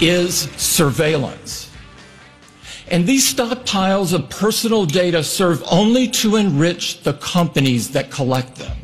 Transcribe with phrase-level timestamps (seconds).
[0.00, 1.70] Is surveillance.
[2.90, 8.79] And these stockpiles of personal data serve only to enrich the companies that collect them.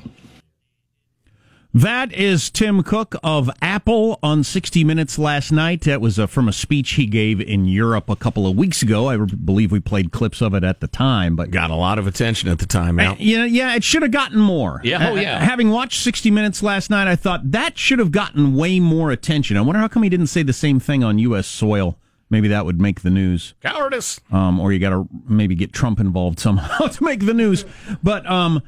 [1.77, 5.83] That is Tim Cook of Apple on 60 Minutes last night.
[5.83, 9.11] That was uh, from a speech he gave in Europe a couple of weeks ago.
[9.11, 12.07] I believe we played clips of it at the time, but got a lot of
[12.07, 12.99] attention at the time.
[12.99, 14.81] Yeah, uh, yeah, yeah it should have gotten more.
[14.85, 15.37] Yeah, oh yeah.
[15.37, 19.11] Uh, having watched 60 Minutes last night, I thought that should have gotten way more
[19.11, 19.59] attention.
[19.59, 21.47] I wonder how come he didn't say the same thing on U.S.
[21.47, 21.99] soil.
[22.31, 23.53] Maybe that would make the news.
[23.61, 24.19] Cowardice.
[24.33, 27.67] Um, or you got to maybe get Trump involved somehow to make the news.
[28.03, 28.63] But um,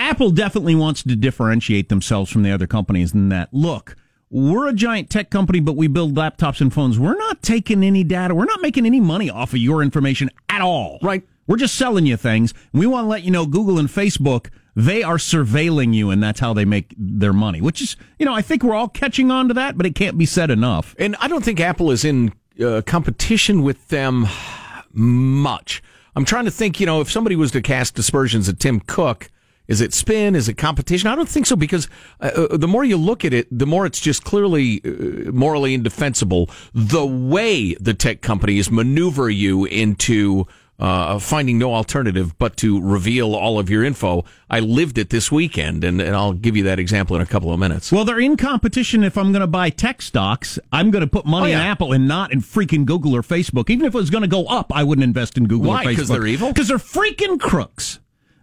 [0.00, 3.96] Apple definitely wants to differentiate themselves from the other companies in that, look,
[4.30, 6.98] we're a giant tech company, but we build laptops and phones.
[6.98, 8.34] We're not taking any data.
[8.34, 10.98] We're not making any money off of your information at all.
[11.02, 11.22] Right.
[11.46, 12.54] We're just selling you things.
[12.72, 16.40] We want to let you know Google and Facebook, they are surveilling you, and that's
[16.40, 19.48] how they make their money, which is, you know, I think we're all catching on
[19.48, 20.94] to that, but it can't be said enough.
[20.98, 22.32] And I don't think Apple is in
[22.64, 24.26] uh, competition with them
[24.92, 25.82] much.
[26.16, 29.28] I'm trying to think, you know, if somebody was to cast aspersions at Tim Cook,
[29.70, 30.34] is it spin?
[30.34, 31.08] Is it competition?
[31.08, 31.88] I don't think so because
[32.20, 35.74] uh, uh, the more you look at it, the more it's just clearly uh, morally
[35.74, 36.50] indefensible.
[36.74, 40.48] The way the tech companies maneuver you into
[40.80, 44.24] uh, finding no alternative but to reveal all of your info.
[44.48, 47.52] I lived it this weekend, and, and I'll give you that example in a couple
[47.52, 47.92] of minutes.
[47.92, 49.04] Well, they're in competition.
[49.04, 51.60] If I'm going to buy tech stocks, I'm going to put money oh, yeah.
[51.60, 53.70] in Apple and not in freaking Google or Facebook.
[53.70, 55.82] Even if it was going to go up, I wouldn't invest in Google Why?
[55.82, 55.90] or Facebook.
[55.90, 56.48] Because they're evil?
[56.48, 58.00] Because they're freaking crooks.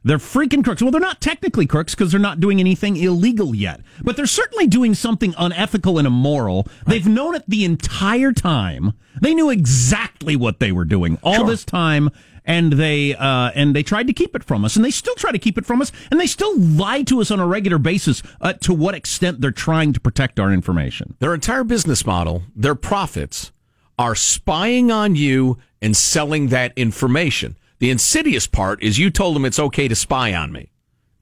[0.08, 0.82] They're freaking crooks.
[0.82, 4.66] Well, they're not technically crooks because they're not doing anything illegal yet, but they're certainly
[4.66, 6.66] doing something unethical and immoral.
[6.66, 6.94] Right.
[6.94, 8.94] They've known it the entire time.
[9.22, 11.48] They knew exactly what they were doing all sure.
[11.48, 12.10] this time,
[12.46, 15.34] and they uh, and they tried to keep it from us, and they still try
[15.34, 18.24] to keep it from us, and they still lie to us on a regular basis.
[18.40, 21.16] Uh, to what extent they're trying to protect our information?
[21.20, 23.52] Their entire business model, their profits,
[24.00, 27.58] are spying on you and selling that information.
[27.80, 30.72] The insidious part is you told them it's okay to spy on me.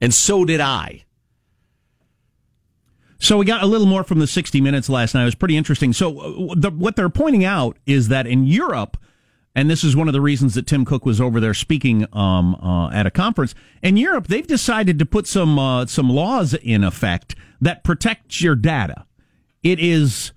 [0.00, 1.04] And so did I.
[3.18, 5.22] So we got a little more from the 60 Minutes last night.
[5.22, 5.92] It was pretty interesting.
[5.92, 6.18] So
[6.50, 8.96] uh, the, what they're pointing out is that in Europe,
[9.54, 12.54] and this is one of the reasons that Tim Cook was over there speaking um,
[12.56, 16.84] uh, at a conference in Europe, they've decided to put some uh, some laws in
[16.84, 19.06] effect that protect your data.
[19.62, 20.32] It is,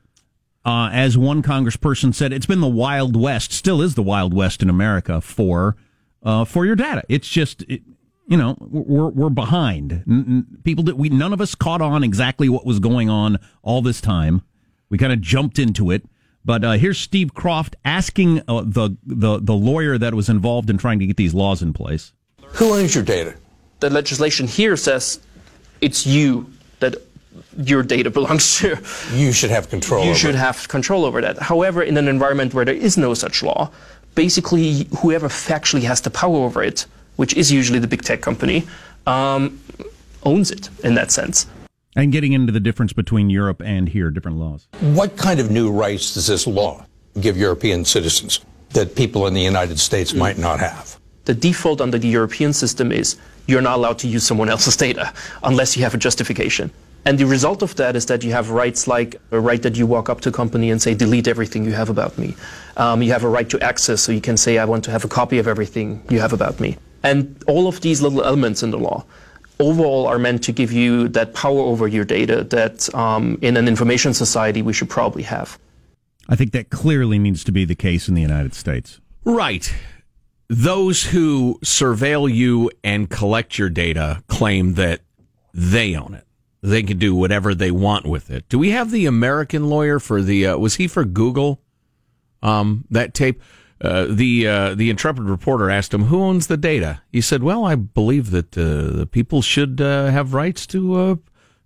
[0.63, 4.63] uh, as one Congressperson said, it's been the Wild West, still is the Wild West
[4.63, 5.75] in America for
[6.23, 7.03] uh, for your data.
[7.09, 7.81] It's just, it,
[8.27, 10.53] you know, we're we're behind.
[10.63, 13.99] People that we none of us caught on exactly what was going on all this
[14.01, 14.43] time.
[14.89, 16.05] We kind of jumped into it.
[16.45, 20.77] But uh, here's Steve Kroft asking uh, the, the the lawyer that was involved in
[20.77, 22.13] trying to get these laws in place.
[22.53, 23.35] Who owns your data?
[23.79, 25.19] The legislation here says
[25.81, 26.95] it's you that
[27.57, 28.77] your data belongs to.
[29.13, 30.05] You should have control.
[30.05, 30.39] You should it.
[30.39, 31.39] have control over that.
[31.39, 33.71] However, in an environment where there is no such law,
[34.19, 36.85] basically whoever factually has the power over it,
[37.15, 38.67] which is usually the big tech company,
[39.07, 39.57] um,
[40.23, 41.47] owns it in that sense.
[41.95, 44.67] And getting into the difference between Europe and here, different laws.
[44.81, 46.85] What kind of new rights does this law
[47.21, 48.41] give European citizens
[48.71, 50.99] that people in the United States might not have?
[51.23, 53.15] The default under the European system is
[53.47, 55.13] you're not allowed to use someone else's data
[55.43, 56.71] unless you have a justification.
[57.05, 59.87] And the result of that is that you have rights like a right that you
[59.87, 62.35] walk up to a company and say, delete everything you have about me.
[62.77, 65.05] Um, you have a right to access, so you can say, I want to have
[65.05, 66.77] a copy of everything you have about me.
[67.03, 69.05] And all of these little elements in the law
[69.59, 73.67] overall are meant to give you that power over your data that um, in an
[73.67, 75.59] information society we should probably have.
[76.29, 79.01] I think that clearly needs to be the case in the United States.
[79.25, 79.73] Right.
[80.47, 85.01] Those who surveil you and collect your data claim that
[85.53, 86.25] they own it
[86.61, 88.49] they can do whatever they want with it.
[88.49, 90.47] Do we have the American lawyer for the?
[90.47, 91.61] Uh, was he for Google?
[92.41, 93.41] Um, that tape.
[93.81, 97.63] Uh, the uh, the intrepid reporter asked him, "Who owns the data?" He said, "Well,
[97.63, 101.15] I believe that uh, the people should uh, have rights to uh,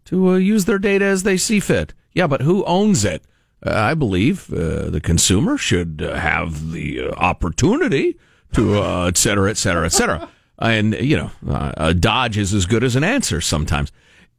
[0.06, 3.24] to use their data as they see fit." Yeah, but who owns it?
[3.64, 8.20] I believe the consumer should have the opportunity
[8.52, 8.78] to,
[9.08, 10.30] et cetera, et cetera, et cetera.
[10.60, 11.32] And you know,
[11.78, 13.92] a dodge is as good as an answer sometimes.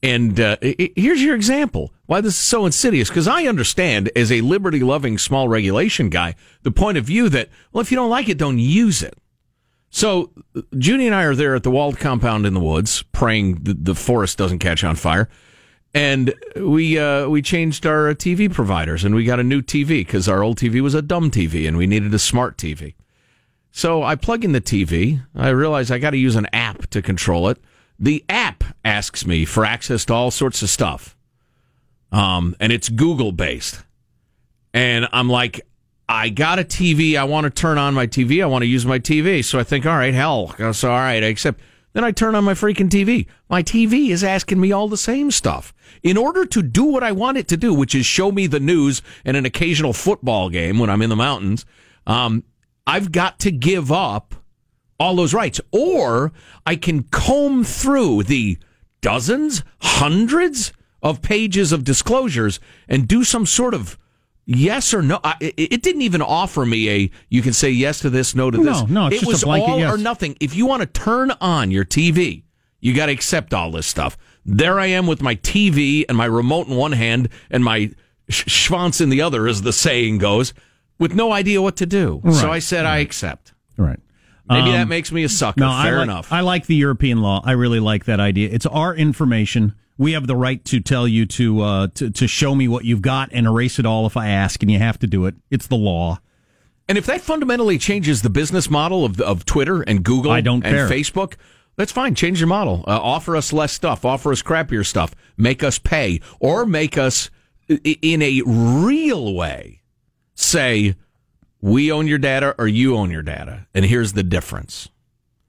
[0.05, 3.09] And uh, here's your example why this is so insidious.
[3.09, 7.49] Because I understand, as a liberty loving small regulation guy, the point of view that,
[7.73, 9.17] well, if you don't like it, don't use it.
[9.89, 10.31] So
[10.77, 13.95] Judy and I are there at the walled compound in the woods, praying the, the
[13.95, 15.31] forest doesn't catch on fire.
[15.95, 20.29] And we uh, we changed our TV providers, and we got a new TV because
[20.29, 22.95] our old TV was a dumb TV, and we needed a smart TV.
[23.71, 25.25] So I plug in the TV.
[25.35, 27.59] I realize I got to use an app to control it.
[27.99, 31.17] The app asks me for access to all sorts of stuff.
[32.11, 33.83] Um, and it's Google based.
[34.73, 35.67] And I'm like,
[36.09, 37.17] I got a TV.
[37.17, 38.43] I want to turn on my TV.
[38.43, 39.45] I want to use my TV.
[39.45, 40.55] So I think, all right, hell.
[40.73, 41.61] So, all right, I accept.
[41.93, 43.27] Then I turn on my freaking TV.
[43.49, 45.73] My TV is asking me all the same stuff.
[46.03, 48.61] In order to do what I want it to do, which is show me the
[48.61, 51.65] news and an occasional football game when I'm in the mountains,
[52.07, 52.43] um,
[52.87, 54.35] I've got to give up
[55.05, 55.61] all those rights.
[55.71, 56.33] Or
[56.67, 58.59] I can comb through the
[59.01, 60.73] dozens, hundreds
[61.03, 62.59] of pages of disclosures
[62.89, 63.99] and do some sort of
[64.47, 65.21] yes or no.
[65.23, 68.57] I, it, didn't even offer me a you can say yes to this, no to
[68.57, 68.81] this.
[68.83, 69.93] No, no, it was all yes.
[69.93, 70.37] or nothing.
[70.41, 72.45] If you want to turn on your TV,
[72.81, 74.17] you got to accept all this stuff.
[74.47, 77.91] There I am with my TV and my remote in one hand and my
[78.31, 80.55] schwanz in the other, as the saying goes,
[80.99, 82.21] with no idea what to do.
[82.23, 82.35] Right.
[82.35, 82.95] So I said right.
[82.95, 83.53] I accept.
[83.77, 84.01] Right.
[84.49, 85.61] Maybe um, that makes me a sucker.
[85.61, 86.33] No, Fair I like, enough.
[86.33, 87.41] I like the European law.
[87.45, 88.51] I really like that idea.
[88.51, 92.55] It's our information we have the right to tell you to, uh, to to show
[92.55, 95.07] me what you've got and erase it all if I ask, and you have to
[95.07, 95.35] do it.
[95.51, 96.21] It's the law.
[96.89, 100.65] And if that fundamentally changes the business model of of Twitter and Google I don't
[100.65, 100.89] and care.
[100.89, 101.35] Facebook,
[101.77, 102.15] that's fine.
[102.15, 102.85] Change your model.
[102.87, 104.05] Uh, offer us less stuff.
[104.05, 105.15] Offer us crappier stuff.
[105.37, 107.31] Make us pay, or make us
[107.69, 109.81] in a real way
[110.35, 110.97] say
[111.65, 114.91] we own your data or you own your data, and here's the difference,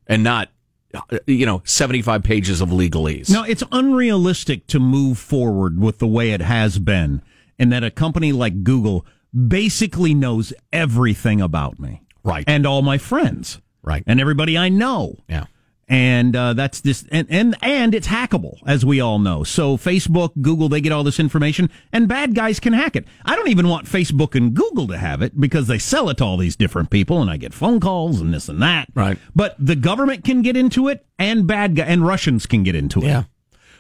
[0.07, 0.50] and not
[0.94, 3.29] uh, you know, 75 pages of legalese.
[3.29, 7.21] No, it's unrealistic to move forward with the way it has been,
[7.59, 9.06] and that a company like Google
[9.47, 12.01] basically knows everything about me.
[12.23, 12.45] Right.
[12.47, 13.59] And all my friends.
[13.83, 14.03] Right.
[14.07, 15.18] And everybody I know.
[15.27, 15.45] Yeah
[15.87, 19.43] and uh, that's this and, and and it's hackable as we all know.
[19.43, 23.05] So facebook google they get all this information and bad guys can hack it.
[23.23, 26.23] I don't even want facebook and google to have it because they sell it to
[26.23, 28.87] all these different people and i get phone calls and this and that.
[28.95, 29.19] Right.
[29.35, 33.01] But the government can get into it and bad guy and russians can get into
[33.01, 33.05] it.
[33.05, 33.23] Yeah.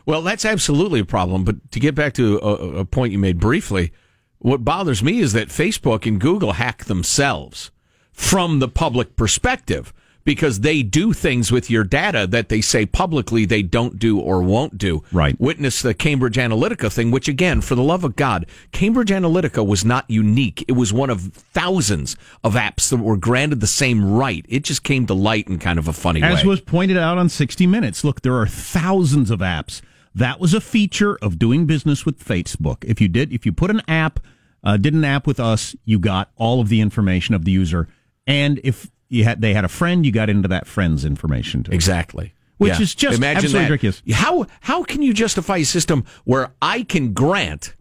[0.05, 3.39] Well that's absolutely a problem but to get back to a, a point you made
[3.39, 3.91] briefly
[4.39, 7.71] what bothers me is that facebook and google hack themselves
[8.11, 9.91] from the public perspective
[10.25, 14.41] because they do things with your data that they say publicly they don't do or
[14.41, 15.03] won't do.
[15.11, 15.39] Right.
[15.39, 19.85] Witness the Cambridge Analytica thing, which again, for the love of God, Cambridge Analytica was
[19.85, 20.65] not unique.
[20.67, 24.45] It was one of thousands of apps that were granted the same right.
[24.49, 26.39] It just came to light in kind of a funny As way.
[26.39, 28.03] As was pointed out on 60 Minutes.
[28.03, 29.81] Look, there are thousands of apps.
[30.13, 32.83] That was a feature of doing business with Facebook.
[32.83, 34.19] If you did, if you put an app,
[34.63, 37.87] uh, did an app with us, you got all of the information of the user.
[38.25, 41.71] And if you had they had a friend, you got into that friend's information too.
[41.71, 42.33] Exactly.
[42.57, 42.81] Which yeah.
[42.81, 43.71] is just Imagine absolutely that.
[43.71, 44.01] ridiculous.
[44.13, 47.75] How how can you justify a system where I can grant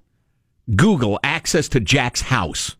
[0.74, 2.76] Google access to Jack's house?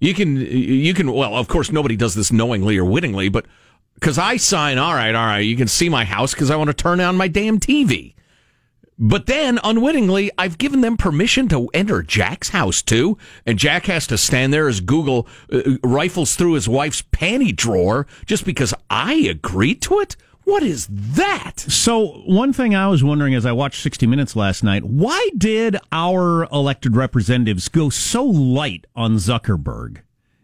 [0.00, 3.46] You can you can well, of course nobody does this knowingly or wittingly, but
[3.94, 6.68] because I sign, all right, all right, you can see my house because I want
[6.68, 8.14] to turn on my damn TV.
[8.98, 14.06] But then, unwittingly, I've given them permission to enter Jack's house too, and Jack has
[14.06, 19.14] to stand there as Google uh, rifles through his wife's panty drawer just because I
[19.14, 20.16] agreed to it.
[20.44, 21.58] What is that?
[21.58, 25.76] So, one thing I was wondering as I watched 60 Minutes last night, why did
[25.90, 30.02] our elected representatives go so light on Zuckerberg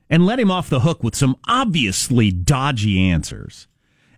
[0.08, 3.68] and let him off the hook with some obviously dodgy answers?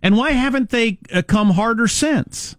[0.01, 2.55] And why haven't they uh, come harder since?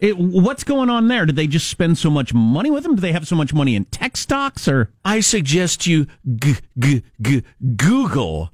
[0.00, 1.26] It, what's going on there?
[1.26, 2.94] Did they just spend so much money with them?
[2.94, 4.66] Do they have so much money in tech stocks?
[4.66, 7.44] Or I suggest you g- g- g-
[7.76, 8.50] Google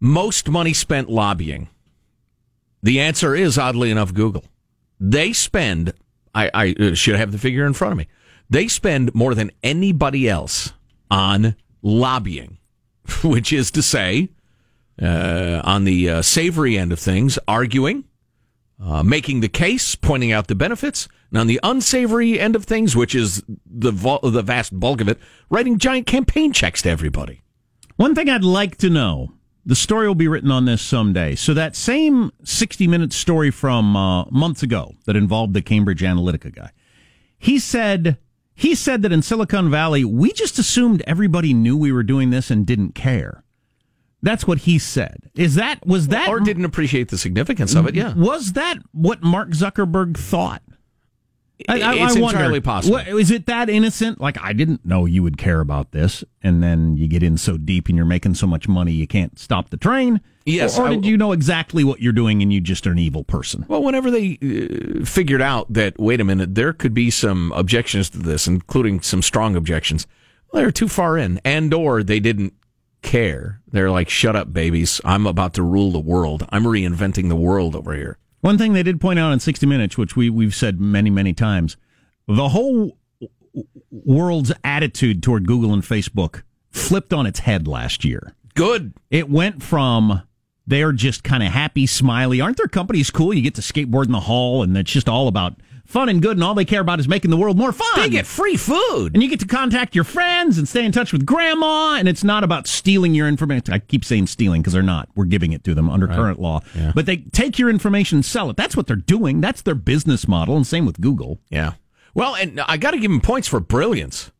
[0.00, 1.68] most money spent lobbying.
[2.84, 4.44] The answer is oddly enough Google.
[5.00, 5.92] They spend.
[6.32, 8.06] I, I uh, should have the figure in front of me.
[8.48, 10.72] They spend more than anybody else
[11.10, 12.58] on lobbying,
[13.24, 14.28] which is to say,
[15.02, 18.04] uh, on the uh, savory end of things, arguing
[18.82, 22.94] uh, making the case, pointing out the benefits, and on the unsavory end of things,
[22.96, 25.18] which is the vo- the vast bulk of it,
[25.50, 27.42] writing giant campaign checks to everybody.
[27.96, 29.32] One thing I'd like to know.
[29.66, 31.34] The story will be written on this someday.
[31.34, 36.54] So that same 60 minute story from uh, months ago that involved the Cambridge Analytica
[36.54, 36.70] guy.
[37.38, 38.16] He said
[38.54, 42.50] he said that in Silicon Valley, we just assumed everybody knew we were doing this
[42.50, 43.44] and didn't care.
[44.22, 45.30] That's what he said.
[45.36, 47.94] Is that was that or didn't appreciate the significance of it?
[47.94, 48.14] Yeah.
[48.14, 50.62] Was that what Mark Zuckerberg thought?
[51.68, 52.96] I, I, it's I wonder, entirely possible.
[52.96, 54.20] What, is it that innocent?
[54.20, 57.56] Like I didn't know you would care about this, and then you get in so
[57.56, 60.20] deep and you're making so much money you can't stop the train.
[60.44, 60.78] Yes.
[60.78, 63.24] Or, or did you know exactly what you're doing and you just are an evil
[63.24, 63.66] person?
[63.68, 68.08] Well, whenever they uh, figured out that wait a minute, there could be some objections
[68.10, 70.06] to this, including some strong objections.
[70.52, 72.54] Well, they're too far in, and or they didn't
[73.02, 73.60] care.
[73.70, 75.00] They're like, shut up, babies.
[75.04, 76.46] I'm about to rule the world.
[76.50, 78.18] I'm reinventing the world over here.
[78.40, 81.32] One thing they did point out in 60 Minutes, which we, we've said many, many
[81.34, 81.76] times,
[82.26, 82.96] the whole
[83.90, 88.34] world's attitude toward Google and Facebook flipped on its head last year.
[88.54, 88.94] Good.
[89.10, 90.22] It went from
[90.66, 92.40] they're just kind of happy, smiley.
[92.40, 93.32] Aren't their companies cool?
[93.32, 95.54] You get to skateboard in the hall, and it's just all about
[95.88, 97.88] fun and good, and all they care about is making the world more fun.
[97.96, 99.10] They get free food.
[99.14, 102.22] and you get to contact your friends and stay in touch with grandma, and it's
[102.22, 103.72] not about stealing your information.
[103.74, 105.08] I keep saying stealing because they're not.
[105.16, 106.60] We're giving it to them under current law.
[106.94, 108.56] But they take your information and sell it.
[108.56, 109.40] That's what they're doing.
[109.40, 111.40] That's their business model, and same with Google.
[111.50, 111.72] Yeah.
[112.14, 114.30] Well, and I got to give him points for brilliance.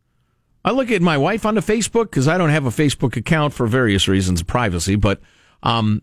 [0.64, 3.54] I look at my wife on the Facebook because I don't have a Facebook account
[3.54, 5.20] for various reasons, privacy, but
[5.62, 6.02] um,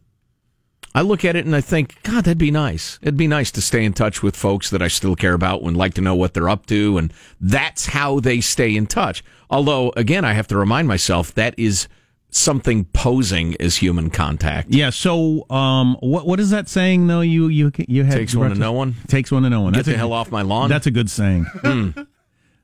[0.96, 2.98] I look at it and I think, God, that'd be nice.
[3.02, 5.76] It'd be nice to stay in touch with folks that I still care about and
[5.76, 6.98] like to know what they're up to.
[6.98, 9.22] And that's how they stay in touch.
[9.50, 11.88] Although, again, I have to remind myself that is
[12.30, 14.70] something posing as human contact.
[14.74, 14.90] Yeah.
[14.90, 17.22] So, um, what what is that saying though?
[17.22, 18.96] You you you had Takes one to know one.
[19.08, 19.74] Takes one to know one.
[19.74, 20.70] Get That's the a- hell off my lawn.
[20.70, 21.46] That's a good saying.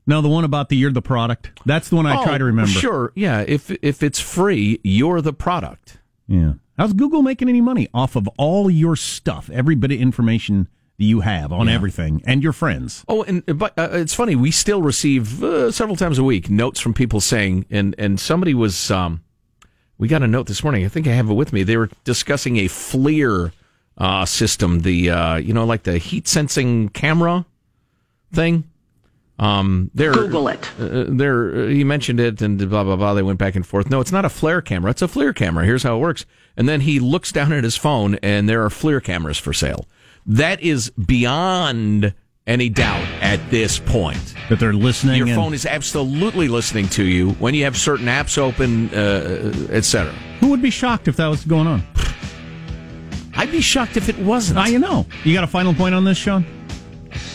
[0.07, 1.51] No, the one about the you're the product.
[1.63, 2.71] That's the one I try to Oh, remember.
[2.71, 3.13] Sure.
[3.15, 3.45] Yeah.
[3.47, 5.99] If, if it's free, you're the product.
[6.27, 6.53] Yeah.
[6.81, 11.03] How's Google making any money off of all your stuff, every bit of information that
[11.03, 13.05] you have on everything, and your friends?
[13.07, 14.35] Oh, and but uh, it's funny.
[14.35, 18.55] We still receive uh, several times a week notes from people saying, and and somebody
[18.55, 19.21] was, um,
[19.99, 20.83] we got a note this morning.
[20.83, 21.61] I think I have it with me.
[21.61, 23.51] They were discussing a FLIR
[23.99, 27.45] uh, system, the uh, you know, like the heat sensing camera
[28.33, 28.63] thing.
[29.41, 30.69] Um, they're, Google it.
[30.79, 33.15] Uh, there, uh, he mentioned it, and blah blah blah.
[33.15, 33.89] They went back and forth.
[33.89, 34.91] No, it's not a flare camera.
[34.91, 35.65] It's a FLIR camera.
[35.65, 36.27] Here's how it works.
[36.55, 39.87] And then he looks down at his phone, and there are FLIR cameras for sale.
[40.27, 42.13] That is beyond
[42.45, 44.35] any doubt at this point.
[44.49, 45.17] That they're listening.
[45.17, 49.51] Your and- phone is absolutely listening to you when you have certain apps open, uh,
[49.71, 50.13] etc.
[50.39, 51.81] Who would be shocked if that was going on?
[53.35, 54.57] I'd be shocked if it wasn't.
[54.57, 55.07] Now you know.
[55.23, 56.45] You got a final point on this, Sean?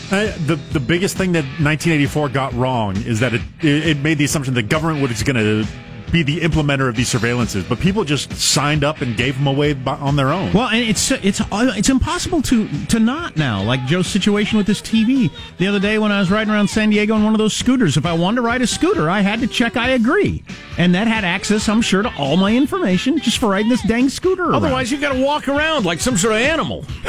[0.09, 4.23] Uh, the the biggest thing that 1984 got wrong is that it it made the
[4.23, 5.67] assumption that government was going to
[6.11, 9.73] be the implementer of these surveillances, but people just signed up and gave them away
[9.73, 10.53] by, on their own.
[10.53, 13.61] Well, and it's it's it's impossible to to not now.
[13.61, 16.89] Like Joe's situation with this TV the other day when I was riding around San
[16.89, 17.97] Diego on one of those scooters.
[17.97, 20.43] If I wanted to ride a scooter, I had to check I agree,
[20.77, 24.09] and that had access, I'm sure, to all my information just for riding this dang
[24.09, 24.43] scooter.
[24.43, 24.55] around.
[24.55, 26.85] Otherwise, you got to walk around like some sort of animal.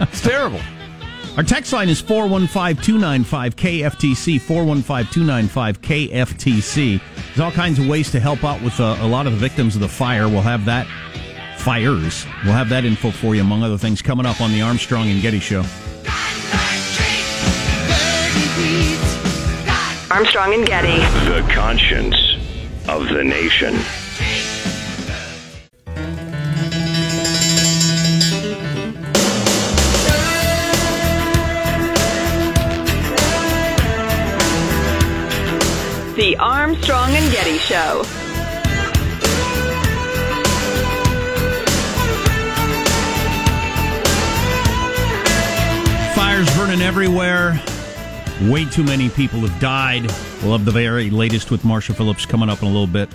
[0.00, 0.60] it's terrible.
[1.34, 7.00] Our text line is 415 295 KFTC, 415 295 KFTC.
[7.28, 9.74] There's all kinds of ways to help out with uh, a lot of the victims
[9.74, 10.28] of the fire.
[10.28, 10.86] We'll have that,
[11.56, 15.08] fires, we'll have that info for you, among other things, coming up on the Armstrong
[15.08, 15.64] and Getty Show.
[20.10, 20.98] Armstrong and Getty.
[21.30, 22.36] The conscience
[22.88, 23.74] of the nation.
[36.42, 38.02] Armstrong and Getty Show.
[46.16, 47.62] Fires burning everywhere.
[48.50, 50.10] Way too many people have died.
[50.42, 53.08] We'll have the very latest with Marshall Phillips coming up in a little bit.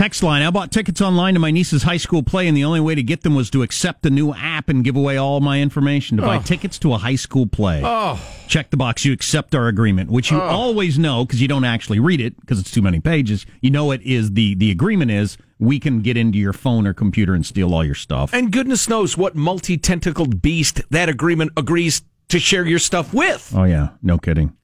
[0.00, 0.40] Text line.
[0.40, 3.02] I bought tickets online to my niece's high school play, and the only way to
[3.02, 6.22] get them was to accept the new app and give away all my information to
[6.22, 6.40] buy oh.
[6.40, 7.82] tickets to a high school play.
[7.84, 8.18] Oh.
[8.46, 9.04] Check the box.
[9.04, 10.40] You accept our agreement, which you oh.
[10.40, 13.44] always know because you don't actually read it because it's too many pages.
[13.60, 16.94] You know it is the the agreement is we can get into your phone or
[16.94, 18.32] computer and steal all your stuff.
[18.32, 23.52] And goodness knows what multi tentacled beast that agreement agrees to share your stuff with.
[23.54, 24.56] Oh yeah, no kidding.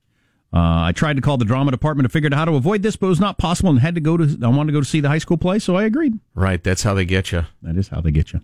[0.56, 2.96] Uh, I tried to call the drama department to figure out how to avoid this,
[2.96, 4.38] but it was not possible, and had to go to.
[4.42, 6.18] I wanted to go to see the high school play, so I agreed.
[6.34, 7.44] Right, that's how they get you.
[7.60, 8.40] That is how they get you.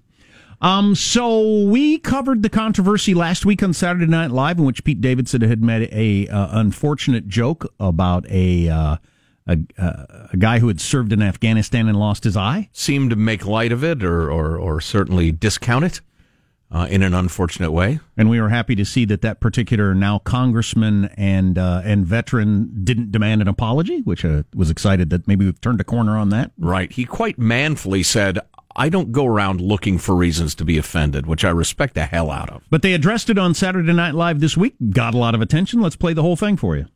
[0.61, 5.01] Um, so we covered the controversy last week on Saturday Night Live, in which Pete
[5.01, 8.97] Davidson had made a uh, unfortunate joke about a, uh,
[9.47, 12.69] a a guy who had served in Afghanistan and lost his eye.
[12.73, 16.03] Seem to make light of it or, or, or certainly discount it
[16.73, 18.01] uh, in an unfortunate way.
[18.17, 22.83] And we were happy to see that that particular now congressman and uh, and veteran
[22.83, 26.31] didn't demand an apology, which uh, was excited that maybe we've turned a corner on
[26.31, 26.51] that.
[26.59, 26.91] Right.
[26.91, 28.39] He quite manfully said,
[28.75, 32.31] I don't go around looking for reasons to be offended, which I respect the hell
[32.31, 32.63] out of.
[32.71, 35.83] But they addressed it on Saturday Night Live this week, got a lot of attention.
[35.83, 36.87] Let's play the whole thing for you.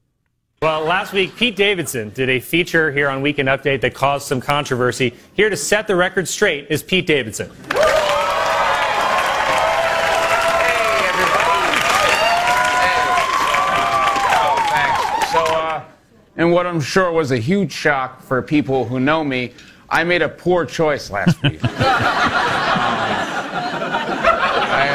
[0.62, 4.40] Well, last week, Pete Davidson did a feature here on Weekend Update that caused some
[4.40, 5.12] controversy.
[5.34, 7.50] Here to set the record straight is Pete Davidson.
[14.38, 15.30] Oh, thanks.
[15.30, 15.84] So, uh,
[16.36, 19.52] and what I'm sure was a huge shock for people who know me,
[19.88, 21.62] I made a poor choice last week.
[21.64, 21.70] Um,
[24.68, 24.88] I,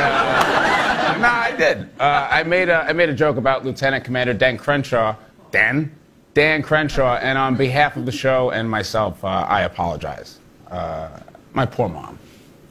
[1.15, 1.89] uh, no, I did.
[1.99, 5.15] Uh, I made a I made a joke about Lieutenant Commander Dan Crenshaw.
[5.51, 5.91] Dan,
[6.33, 10.39] Dan Crenshaw, and on behalf of the show and myself, uh, I apologize.
[10.69, 11.09] Uh,
[11.53, 12.17] my poor mom.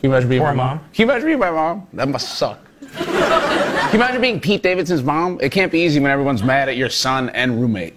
[0.00, 0.78] Can you imagine being Poor my mom?
[0.78, 1.86] Can you imagine being my mom?
[1.92, 2.58] That must suck.
[2.96, 5.38] Can you imagine being Pete Davidson's mom?
[5.42, 7.94] It can't be easy when everyone's mad at your son and roommate.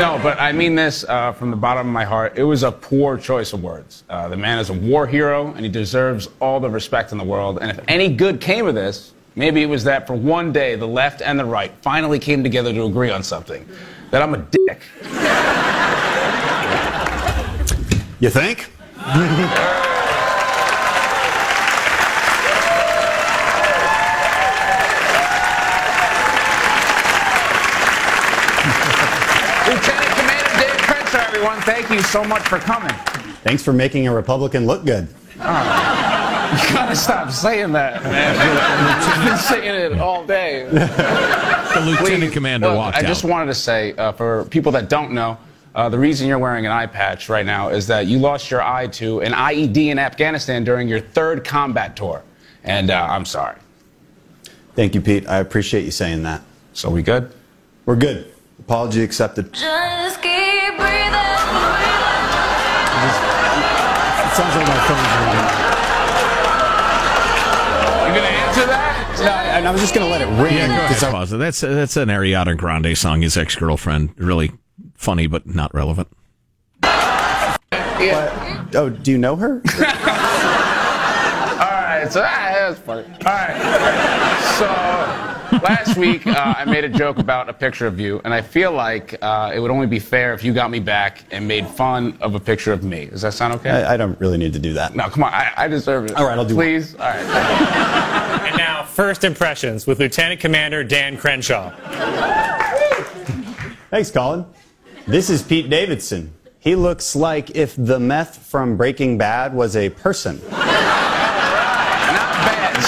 [0.00, 2.32] No, but I mean this uh, from the bottom of my heart.
[2.36, 4.02] It was a poor choice of words.
[4.08, 7.24] Uh, the man is a war hero, and he deserves all the respect in the
[7.24, 7.58] world.
[7.60, 10.88] And if any good came of this, maybe it was that for one day the
[10.88, 13.68] left and the right finally came together to agree on something.
[14.10, 14.82] That I'm a dick.
[18.20, 18.70] You think?
[29.70, 30.76] Lieutenant Commander Dan
[31.60, 32.94] Crenshaw, thank you so much for coming.
[33.42, 35.08] Thanks for making a Republican look good.
[35.36, 35.44] You
[36.74, 38.36] gotta stop saying that, man.
[38.36, 40.64] I've been saying it all day.
[40.68, 43.06] The lieutenant Please, commander look, walked I out.
[43.06, 45.38] just wanted to say, uh, for people that don't know,
[45.76, 48.60] uh, the reason you're wearing an eye patch right now is that you lost your
[48.60, 52.24] eye to an IED in Afghanistan during your third combat tour.
[52.64, 53.56] And uh, I'm sorry.
[54.74, 55.28] Thank you, Pete.
[55.28, 56.42] I appreciate you saying that.
[56.72, 57.32] So we good?
[57.86, 58.32] We're good.
[58.60, 59.52] Apology accepted.
[59.52, 61.10] Just keep breathing.
[64.20, 65.48] It sounds like my phone's ringing.
[68.06, 68.96] You gonna answer that?
[69.18, 70.54] No, and I was just going to let it ring.
[70.56, 71.30] Yeah, go ahead, 'cause I- pause.
[71.30, 73.22] That's that's an Ariana Grande song.
[73.22, 74.52] His ex girlfriend, really
[74.94, 76.08] funny but not relevant.
[76.82, 78.66] Yeah.
[78.74, 79.60] oh, do you know her?
[79.74, 79.80] All
[81.68, 82.06] right.
[82.10, 83.04] So ah, that's funny.
[83.04, 83.58] All right.
[84.58, 84.66] So
[85.52, 88.72] last week uh, I made a joke about a picture of you, and I feel
[88.72, 92.16] like uh, it would only be fair if you got me back and made fun
[92.20, 93.06] of a picture of me.
[93.06, 93.70] Does that sound okay?
[93.70, 94.94] I, I don't really need to do that.
[94.94, 95.32] no, come on.
[95.32, 96.16] I, I deserve it.
[96.16, 96.66] All right, I'll do one.
[96.66, 96.94] Please.
[96.94, 97.20] All right.
[98.46, 101.70] And now, first impressions with Lieutenant Commander Dan Crenshaw.
[103.90, 104.46] Thanks, Colin.
[105.06, 106.32] This is Pete Davidson.
[106.60, 110.40] He looks like if the meth from Breaking Bad was a person.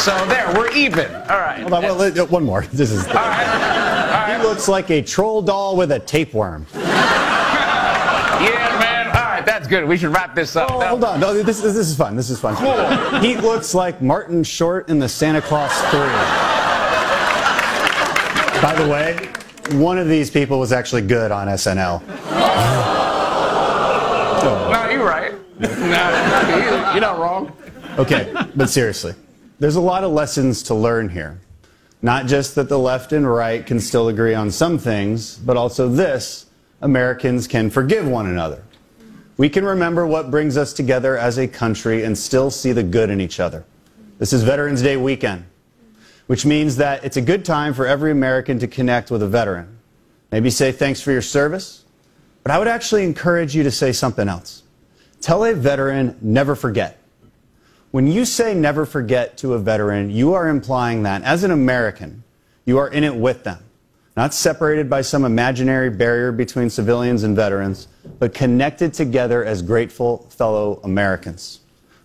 [0.02, 1.14] So there, we're even.
[1.14, 1.60] All right.
[1.60, 2.62] Hold on, well, one more.
[2.72, 3.06] This is.
[3.06, 4.28] All right.
[4.28, 6.66] All He looks like a troll doll with a tapeworm.
[8.42, 9.06] Yeah, man.
[9.06, 9.86] All right, that's good.
[9.86, 10.68] We should wrap this up.
[10.72, 11.20] Oh, hold on.
[11.20, 12.16] No, this, this is fun.
[12.16, 12.56] This is fun.
[12.56, 13.20] Cool.
[13.20, 16.00] He looks like Martin Short in the Santa Claus 3.
[18.60, 19.30] By the way,
[19.80, 22.02] one of these people was actually good on SNL.
[24.42, 25.34] No, you're right.
[25.60, 27.52] No, you're not wrong.
[27.98, 29.14] Okay, but seriously,
[29.62, 31.40] there's a lot of lessons to learn here.
[32.02, 35.88] Not just that the left and right can still agree on some things, but also
[35.88, 36.46] this
[36.80, 38.64] Americans can forgive one another.
[39.36, 43.08] We can remember what brings us together as a country and still see the good
[43.08, 43.64] in each other.
[44.18, 45.44] This is Veterans Day weekend,
[46.26, 49.78] which means that it's a good time for every American to connect with a veteran.
[50.32, 51.84] Maybe say thanks for your service,
[52.42, 54.64] but I would actually encourage you to say something else.
[55.20, 56.98] Tell a veteran, never forget.
[57.92, 62.24] When you say never forget to a veteran, you are implying that as an American,
[62.64, 63.62] you are in it with them,
[64.16, 70.26] not separated by some imaginary barrier between civilians and veterans, but connected together as grateful
[70.30, 71.60] fellow Americans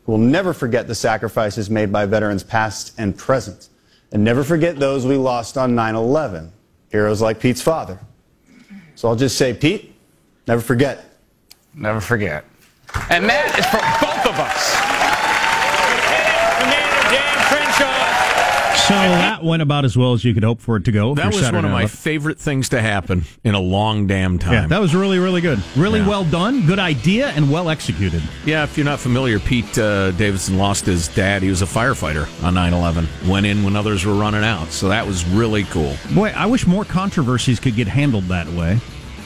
[0.07, 3.67] who will never forget the sacrifices made by veterans past and present,
[4.13, 6.51] and never forget those we lost on 9 11,
[6.89, 7.99] heroes like Pete's father.
[8.95, 9.93] So I'll just say, Pete,
[10.47, 11.05] never forget.
[11.73, 12.45] Never forget.
[13.09, 14.75] And that is for both of us.
[16.63, 17.93] Commander Dan Crenshaw.
[18.87, 21.13] So that went about as well as you could hope for it to go.
[21.13, 21.89] That was one of my Night.
[21.89, 24.53] favorite things to happen in a long damn time.
[24.53, 25.61] Yeah, that was really, really good.
[25.75, 26.07] Really Yeah.
[26.07, 26.65] well done.
[26.65, 28.23] Good idea and well executed.
[28.45, 31.41] Yeah, if you're not familiar, Pete uh, Davidson lost his dad.
[31.43, 33.07] He was a firefighter on 9 11.
[33.27, 34.71] Went in when others were running out.
[34.71, 35.95] So that was really cool.
[36.15, 38.79] Boy, I wish more controversies could get handled that way.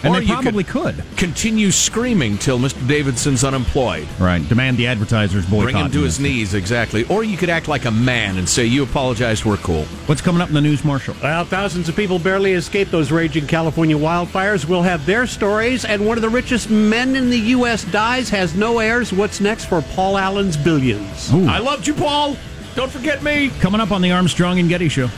[0.04, 1.04] And Or they you probably could.
[1.16, 2.88] Continue screaming till Mr.
[2.88, 4.08] Davidson's unemployed.
[4.20, 4.48] Right.
[4.50, 5.64] Demand the advertisers boycott.
[5.64, 6.04] Bring him to him.
[6.06, 7.04] his knees, exactly.
[7.06, 9.84] Or you could act like a man and say, You apologize, we're cool.
[10.08, 11.16] What's coming up in the news, Marshall?
[11.22, 14.66] Well, thousands of people barely escaped those raging California wildfires.
[14.66, 17.84] We'll have their stories, and one of the richest men in the U.S.
[17.86, 19.14] dies, has no heirs.
[19.14, 21.32] What's next for Paul Allen's billions?
[21.32, 22.36] I loved you, Paul.
[22.76, 23.50] Don't forget me.
[23.60, 25.10] Coming up on the Armstrong and Getty Show.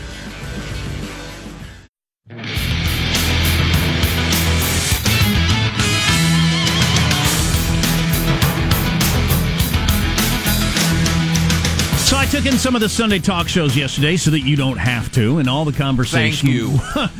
[12.33, 15.37] Took in some of the Sunday talk shows yesterday so that you don't have to,
[15.37, 16.47] and all the conversation.
[16.47, 16.79] Thank you.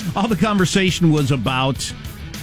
[0.16, 1.94] all the conversation was about,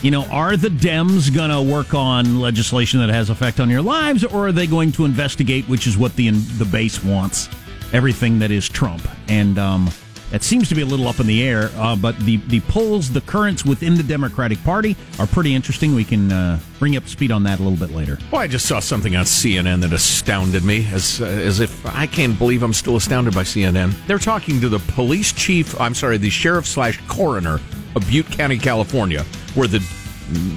[0.03, 3.83] you know, are the Dems going to work on legislation that has effect on your
[3.83, 7.49] lives, or are they going to investigate, which is what the the base wants,
[7.93, 9.03] everything that is Trump.
[9.27, 9.91] And um,
[10.31, 13.11] That seems to be a little up in the air, uh, but the, the polls,
[13.11, 15.95] the currents within the Democratic Party are pretty interesting.
[15.95, 18.17] We can uh, bring up speed on that a little bit later.
[18.31, 22.07] Well, I just saw something on CNN that astounded me, as uh, as if I
[22.07, 23.93] can't believe I'm still astounded by CNN.
[24.07, 25.79] They're talking to the police chief.
[25.81, 27.61] I'm sorry, the sheriff slash coroner
[27.97, 29.85] of Butte County, California, where the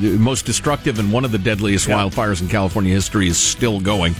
[0.01, 4.13] the most destructive and one of the deadliest wildfires in California history is still going.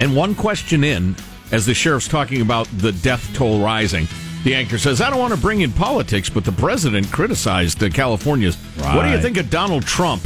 [0.00, 1.14] And one question in,
[1.52, 4.06] as the sheriff's talking about the death toll rising,
[4.44, 7.90] the anchor says, I don't want to bring in politics, but the president criticized uh,
[7.90, 8.56] California's.
[8.78, 10.22] What do you think of Donald Trump?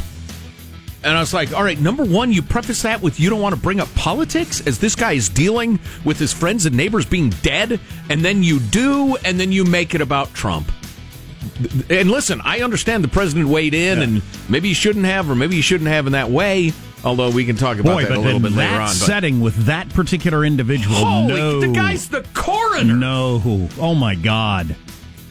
[1.03, 3.53] And I was like, all right, number one, you preface that with you don't want
[3.53, 7.29] to bring up politics as this guy is dealing with his friends and neighbors being
[7.29, 7.79] dead.
[8.09, 10.71] And then you do, and then you make it about Trump.
[11.91, 15.55] And listen, I understand the president weighed in, and maybe he shouldn't have, or maybe
[15.55, 16.73] he shouldn't have in that way.
[17.05, 18.87] Although we can talk about Boy, that a little in bit that later on.
[18.87, 22.95] But setting with that particular individual, Holy, no, the guy's the coroner.
[22.95, 24.75] No, oh my God,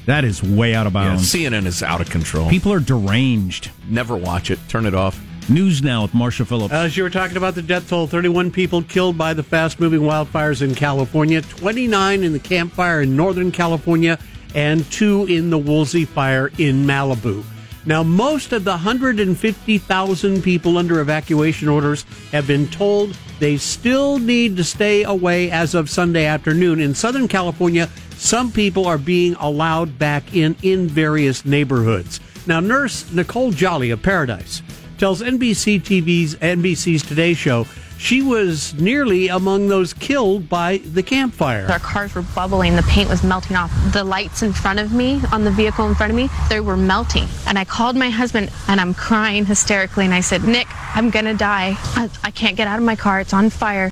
[0.07, 1.33] that is way out of Yeah, bounds.
[1.35, 2.49] CNN is out of control.
[2.49, 3.71] People are deranged.
[3.89, 4.61] Never watch it.
[4.69, 5.21] Turn it off.
[5.49, 6.73] News now with Marshall Phillips.
[6.73, 10.01] As you were talking about the death toll, 31 people killed by the fast moving
[10.01, 14.19] wildfires in California, 29 in the Camp Fire in Northern California,
[14.55, 17.45] and two in the Woolsey Fire in Malibu.
[17.87, 24.57] Now, most of the 150,000 people under evacuation orders have been told they still need
[24.57, 26.81] to stay away as of Sunday afternoon.
[26.81, 32.21] In Southern California, some people are being allowed back in in various neighborhoods.
[32.47, 34.63] Now, nurse Nicole Jolly of Paradise
[34.97, 37.67] tells NBC TV's NBC's Today Show
[37.99, 41.67] she was nearly among those killed by the Camp Fire.
[41.71, 42.77] Our cars were bubbling.
[42.77, 43.73] The paint was melting off.
[43.93, 46.77] The lights in front of me, on the vehicle in front of me, they were
[46.77, 47.27] melting.
[47.47, 50.05] And I called my husband and I'm crying hysterically.
[50.05, 51.77] And I said, Nick, I'm going to die.
[51.95, 53.21] I, I can't get out of my car.
[53.21, 53.91] It's on fire.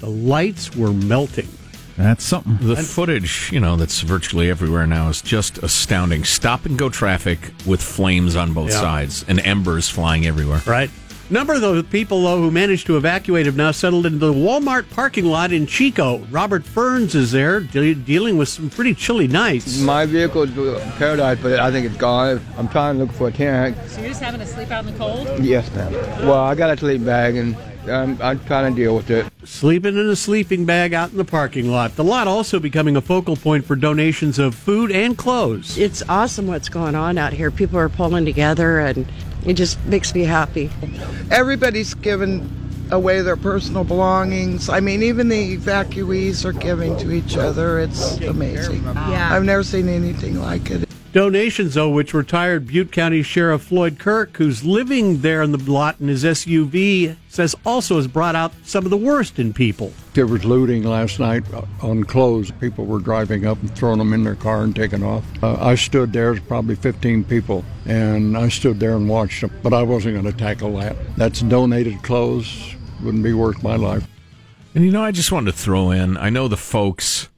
[0.00, 1.48] The lights were melting.
[1.96, 2.58] That's something.
[2.60, 6.24] The footage, you know, that's virtually everywhere now is just astounding.
[6.24, 8.80] Stop and go traffic with flames on both Yeah.
[8.80, 10.60] sides and embers flying everywhere.
[10.66, 10.90] Right.
[11.30, 14.90] Number of the people though who managed to evacuate have now settled into the Walmart
[14.90, 16.18] parking lot in Chico.
[16.30, 19.78] Robert Ferns is there de- dealing with some pretty chilly nights.
[19.78, 22.44] My vehicle is paradise, but I think it's gone.
[22.58, 23.74] I'm trying to look for a tent.
[23.88, 25.26] So you're just having to sleep out in the cold?
[25.42, 25.92] Yes, ma'am.
[26.26, 27.56] Well, I got a sleep bag, and
[27.88, 29.26] I'm, I'm trying to deal with it.
[29.44, 31.96] Sleeping in a sleeping bag out in the parking lot.
[31.96, 35.78] The lot also becoming a focal point for donations of food and clothes.
[35.78, 37.50] It's awesome what's going on out here.
[37.50, 39.06] People are pulling together, and
[39.44, 40.70] it just makes me happy.
[41.30, 42.48] Everybody's given
[42.90, 44.68] away their personal belongings.
[44.68, 47.80] I mean, even the evacuees are giving to each other.
[47.80, 48.84] It's amazing.
[48.84, 49.30] Yeah.
[49.32, 50.83] I've never seen anything like it.
[51.14, 56.00] Donations, though, which retired Butte County Sheriff Floyd Kirk, who's living there in the lot
[56.00, 59.92] in his SUV, says also has brought out some of the worst in people.
[60.14, 61.44] There was looting last night
[61.80, 62.50] on clothes.
[62.50, 65.24] People were driving up and throwing them in their car and taking off.
[65.40, 69.52] Uh, I stood there, there's probably 15 people, and I stood there and watched them,
[69.62, 70.96] but I wasn't going to tackle that.
[71.16, 72.74] That's donated clothes,
[73.04, 74.04] wouldn't be worth my life.
[74.74, 76.16] And you know, I just wanted to throw in.
[76.16, 77.28] I know the folks,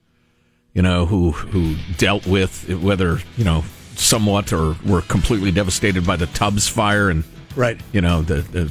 [0.76, 6.16] you know, who who dealt with whether you know somewhat or were completely devastated by
[6.16, 7.24] the Tubbs fire and
[7.56, 8.70] right, you know the, the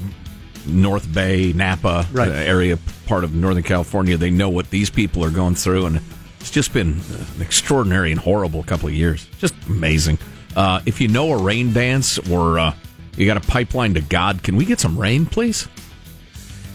[0.68, 2.30] North Bay Napa Right.
[2.30, 4.18] area part of Northern California.
[4.18, 6.00] They know what these people are going through, and
[6.40, 7.02] it's just been
[7.36, 9.28] an extraordinary and horrible couple of years.
[9.40, 10.20] Just amazing.
[10.56, 12.74] Uh, if you know a rain dance or uh,
[13.18, 15.68] you got a pipeline to God, can we get some rain, please?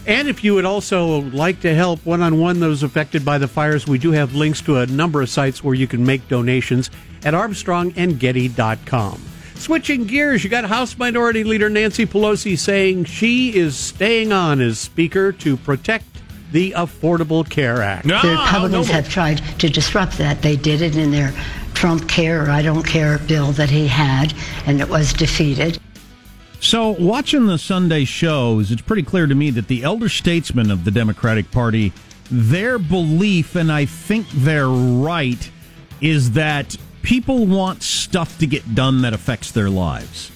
[0.07, 3.47] And if you would also like to help one on one those affected by the
[3.47, 6.89] fires, we do have links to a number of sites where you can make donations
[7.23, 9.21] at armstrongandgetty.com.
[9.55, 14.79] Switching gears, you got House Minority Leader Nancy Pelosi saying she is staying on as
[14.79, 16.05] Speaker to protect
[16.51, 18.05] the Affordable Care Act.
[18.05, 20.41] No, the Republicans have tried to disrupt that.
[20.41, 21.31] They did it in their
[21.75, 24.33] Trump Care or I Don't Care bill that he had,
[24.65, 25.79] and it was defeated.
[26.63, 30.85] So, watching the Sunday shows, it's pretty clear to me that the elder statesmen of
[30.85, 31.91] the Democratic Party,
[32.29, 35.49] their belief, and I think they're right,
[36.01, 40.31] is that people want stuff to get done that affects their lives.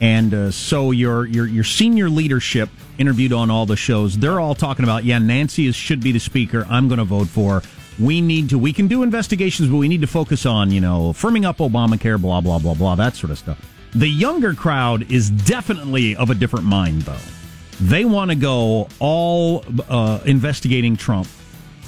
[0.00, 4.54] And uh, so your, your your senior leadership interviewed on all the shows, they're all
[4.54, 6.66] talking about, yeah, Nancy is, should be the speaker.
[6.70, 7.60] I'm going to vote for.
[7.60, 7.68] her.
[7.98, 8.58] We need to.
[8.58, 12.18] We can do investigations, but we need to focus on you know firming up Obamacare,
[12.18, 13.58] blah blah blah blah, that sort of stuff.
[13.94, 17.16] The younger crowd is definitely of a different mind, though.
[17.80, 21.28] They want to go all uh, investigating Trump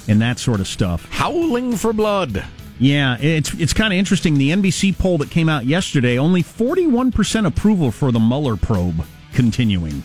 [0.07, 1.07] and that sort of stuff.
[1.11, 2.43] Howling for blood.
[2.79, 4.33] Yeah, it's it's kind of interesting.
[4.37, 10.03] The NBC poll that came out yesterday, only 41% approval for the Mueller probe continuing.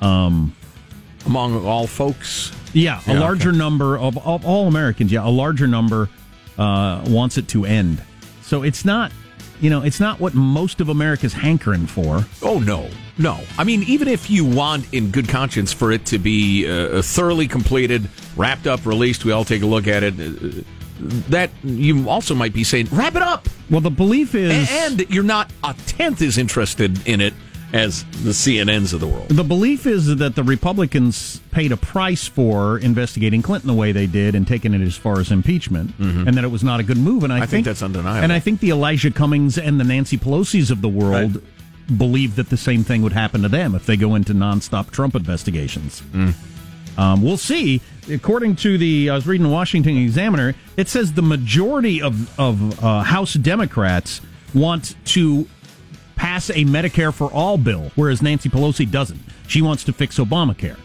[0.00, 0.56] Um,
[1.26, 2.50] among all folks.
[2.72, 5.12] Yeah, a Yeah, larger number of, of all Americans.
[5.12, 6.08] Yeah, a larger number
[6.56, 8.02] uh, wants it to end.
[8.42, 9.12] So it's not,
[9.60, 12.24] you know, it's not what most of America's hankering for.
[12.42, 13.40] Oh no, no.
[13.58, 17.48] I mean, even if you want, in good conscience, for it to be uh, thoroughly
[17.48, 20.14] completed, wrapped up, released, we all take a look at it.
[20.18, 20.62] Uh,
[21.28, 23.48] that you also might be saying, wrap it up.
[23.70, 27.34] Well, the belief is, and you're not a tenth as interested in it
[27.72, 29.28] as the CNNs of the world.
[29.28, 34.06] The belief is that the Republicans paid a price for investigating Clinton the way they
[34.06, 36.96] did and taking it as far as impeachment, and that it was not a good
[36.96, 37.24] move.
[37.24, 37.42] And I, Mm-hmm.
[37.42, 38.24] I think that's undeniable.
[38.24, 41.42] And I think the Elijah Cummings and the Nancy Pelosi's of the world
[41.96, 45.14] believe that the same thing would happen to them if they go into nonstop Trump
[45.14, 46.02] investigations.
[46.12, 46.34] Mm.
[46.98, 47.80] Um, we'll see.
[48.10, 52.82] According to the, I was reading the Washington Examiner, it says the majority of of
[52.82, 54.20] uh, House Democrats
[54.54, 55.46] want to
[56.38, 59.20] pass a Medicare for all bill, whereas Nancy Pelosi doesn't.
[59.48, 60.78] She wants to fix Obamacare.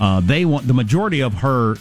[0.00, 1.76] Uh, they want the majority of her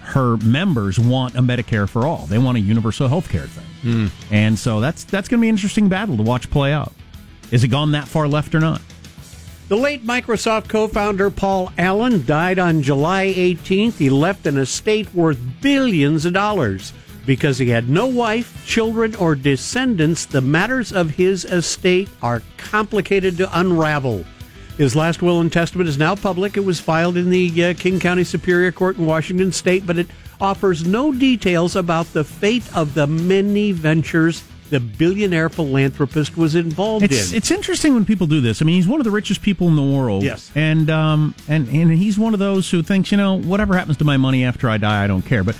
[0.00, 2.26] her members want a Medicare for all.
[2.26, 5.54] They want a universal health care thing, and so that's that's going to be an
[5.54, 6.92] interesting battle to watch play out.
[7.50, 8.82] Is it gone that far left or not?
[9.68, 13.96] The late Microsoft co founder Paul Allen died on July 18th.
[13.96, 16.92] He left an estate worth billions of dollars.
[17.26, 23.36] Because he had no wife, children, or descendants, the matters of his estate are complicated
[23.38, 24.24] to unravel.
[24.78, 26.56] His last will and testament is now public.
[26.56, 30.06] It was filed in the uh, King County Superior Court in Washington State, but it
[30.40, 37.04] offers no details about the fate of the many ventures the billionaire philanthropist was involved
[37.04, 37.36] It's in.
[37.36, 38.60] it's interesting when people do this.
[38.60, 40.24] I mean, he's one of the richest people in the world.
[40.24, 40.50] Yes.
[40.56, 44.04] and um and and he's one of those who thinks, you know, whatever happens to
[44.04, 45.44] my money after I die, I don't care.
[45.44, 45.56] But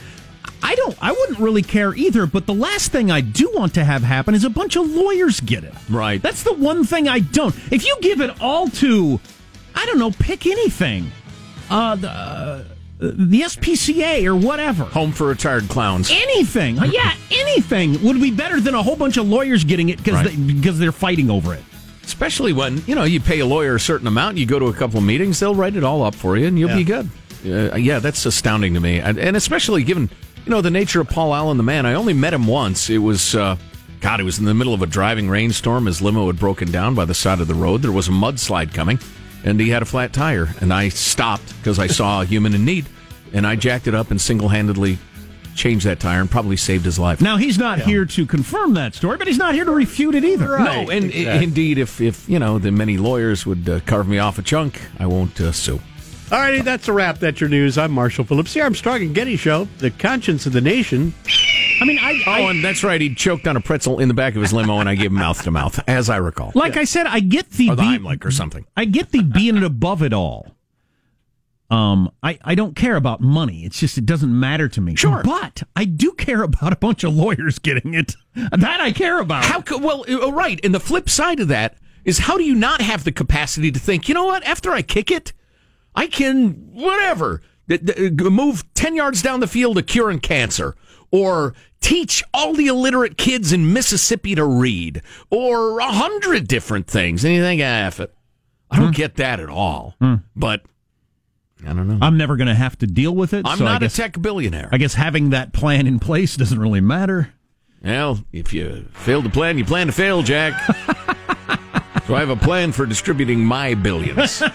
[0.63, 0.97] I don't.
[1.01, 2.27] I wouldn't really care either.
[2.27, 5.41] But the last thing I do want to have happen is a bunch of lawyers
[5.41, 5.75] get it.
[5.89, 6.21] Right.
[6.21, 7.55] That's the one thing I don't.
[7.71, 9.21] If you give it all to,
[9.75, 11.11] I don't know, pick anything,
[11.71, 12.65] uh, the, uh,
[12.99, 14.85] the SPCA or whatever.
[14.85, 16.11] Home for retired clowns.
[16.11, 20.15] Anything, yeah, anything would be better than a whole bunch of lawyers getting it because
[20.15, 20.29] Right.
[20.35, 21.63] they, because they're fighting over it.
[22.05, 24.73] Especially when, you know, you pay a lawyer a certain amount, you go to a
[24.73, 27.11] couple of meetings, they'll write it all up for you and you'll be good.
[27.45, 28.99] Uh, yeah, that's astounding to me.
[29.01, 30.09] And, and especially given,
[30.47, 31.85] you know, the nature of Paul Allen, the man.
[31.87, 32.89] I only met him once.
[32.89, 33.57] It was, uh,
[34.01, 35.87] God, it was in the middle of a driving rainstorm.
[35.87, 37.83] His limo had broken down by the side of the road.
[37.83, 38.99] There was a mudslide coming
[39.45, 40.55] and he had a flat tire.
[40.61, 42.87] And I stopped because I saw a human in need
[43.33, 44.99] and I jacked it up and single handedly
[45.57, 47.21] changed that tire and probably saved his life.
[47.23, 50.23] Now he's not here to confirm that story, but he's not here to refute it
[50.23, 50.59] either.
[50.59, 54.19] No, and i- indeed, if if you know the many lawyers would uh, carve me
[54.19, 55.81] off a chunk, I won't uh, sue.
[56.33, 57.21] All righty, that's a wrap.
[57.21, 57.79] That's your news.
[57.79, 58.53] I'm Marshall Phillips.
[58.53, 61.15] The Armstrong and Getty Show, the conscience of the nation.
[61.81, 63.01] I mean, I, oh, and that's right.
[63.01, 65.15] He choked on a pretzel in the back of his limo, and I gave him
[65.19, 66.51] mouth to mouth, as I recall.
[66.57, 68.67] Like I said, I get the, Or the be- Heimlich or something.
[68.77, 70.49] I get the being above it all.
[71.71, 73.65] Um, I, I don't care about money.
[73.65, 74.97] It's just it doesn't matter to me.
[74.97, 78.15] Sure, but I do care about a bunch of lawyers getting it.
[78.35, 79.45] That I care about.
[79.45, 80.59] How co- well, uh, right.
[80.65, 83.79] And the flip side of that is how do you not have the capacity to
[83.79, 84.45] think, you know what?
[84.45, 85.33] After I kick it,
[85.97, 90.77] I can whatever th- uh, move ten yards down the field to curing cancer,
[91.11, 97.25] or teach all the illiterate kids in Mississippi to read, or a hundred different things.
[97.25, 98.15] And you think, ah, it.
[98.71, 98.93] I don't hmm.
[98.93, 99.95] get that at all.
[100.01, 100.17] Hmm.
[100.35, 100.63] But
[101.65, 101.99] I don't know.
[102.03, 103.47] I'm never going to have to deal with it.
[103.47, 104.69] I'm so not guess, a tech billionaire.
[104.73, 107.33] I guess having that plan in place doesn't really matter.
[107.83, 110.61] Well, if you fail to plan, you plan to fail, Jack.
[112.07, 114.43] so I have a plan for distributing my billions.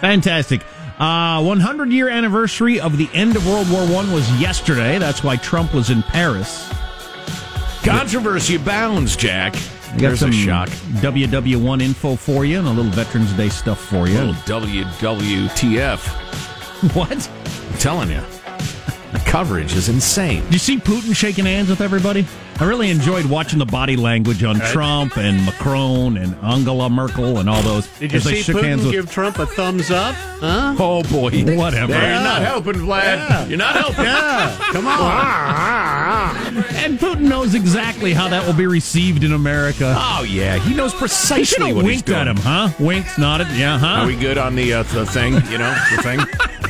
[0.00, 0.62] Fantastic.
[0.98, 4.98] Uh, 100 year anniversary of the end of World War One was yesterday.
[4.98, 6.68] That's why Trump was in Paris.
[7.82, 9.54] Controversy abounds, Jack.
[9.56, 10.68] I got There's some a shock.
[10.68, 14.18] WW1 info for you and a little Veterans Day stuff for you.
[14.18, 16.26] A little WWTF.
[16.94, 17.10] What?
[17.12, 18.22] I'm telling you.
[19.30, 20.42] The coverage is insane.
[20.46, 22.26] Did you see Putin shaking hands with everybody?
[22.58, 24.72] I really enjoyed watching the body language on Right.
[24.72, 27.86] Trump and Macron and Angela Merkel and all those.
[28.00, 30.16] Did you as they see shook Putin hands with- give Trump a thumbs up?
[30.40, 30.74] Huh?
[30.80, 31.30] Oh, boy.
[31.56, 31.92] Whatever.
[31.92, 33.48] You're not helping, Vlad.
[33.48, 34.04] You're not helping.
[34.04, 36.64] Yeah, come on.
[36.74, 39.94] And Putin knows exactly how that will be received in America.
[39.96, 40.58] Oh, yeah.
[40.58, 42.18] He knows He should precisely have what he's winked doing.
[42.18, 42.70] at him, huh?
[42.80, 43.86] Winked, nodded, yeah, huh?
[44.02, 45.34] Are we good on the, uh, the thing?
[45.52, 46.18] You know, the thing?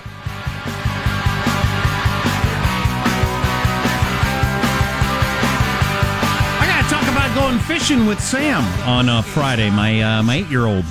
[7.51, 9.69] Going fishing with Sam on uh, Friday.
[9.69, 10.85] My uh, my eight year old,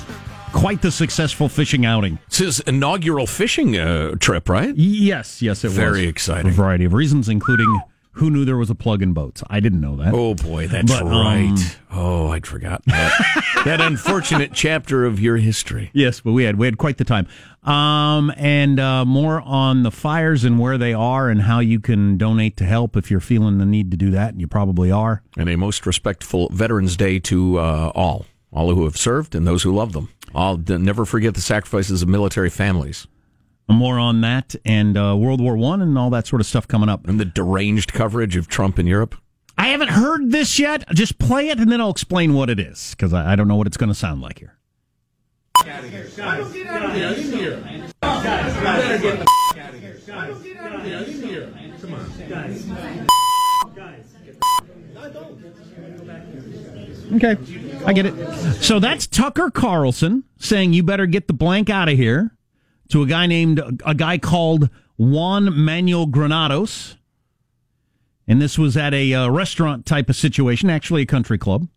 [0.53, 2.19] quite the successful fishing outing.
[2.27, 4.75] It's his inaugural fishing uh, trip, right?
[4.75, 6.51] Yes, yes, it was Very exciting.
[6.51, 7.81] For A variety of reasons, including
[8.13, 9.41] who knew there was a plug in boats.
[9.49, 10.13] I didn't know that.
[10.13, 11.77] Oh boy, that's But, um, right.
[11.91, 13.11] oh, I'd forgotten that.
[13.65, 15.91] that unfortunate chapter of your history.
[15.93, 17.27] Yes, but we had we had quite the time.
[17.63, 22.17] Um, and uh, more on the fires and where they are and how you can
[22.17, 25.21] donate to help if you're feeling the need to do that, and you probably are.
[25.37, 29.63] And a most respectful Veterans Day to uh, all, all who have served and those
[29.63, 30.09] who love them.
[30.33, 33.05] I'll never forget the sacrifices of military families.
[33.69, 36.89] More on that and uh, World War One and all that sort of stuff coming
[36.89, 37.07] up.
[37.07, 39.15] And the deranged coverage of Trump in Europe.
[39.57, 40.87] I haven't heard this yet.
[40.89, 43.55] Just play it and then I'll explain what it is because I, I don't know
[43.55, 44.57] what it's going to sound like here.
[57.13, 57.37] Okay,
[57.85, 58.63] I get it.
[58.63, 62.35] So that's Tucker Carlson saying you better get the blank out of here
[62.91, 66.97] to a guy named a guy called Juan Manuel Granados.
[68.27, 71.67] And this was at a uh, restaurant type of situation, actually a country club.